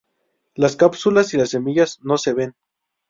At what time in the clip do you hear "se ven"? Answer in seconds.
2.17-2.55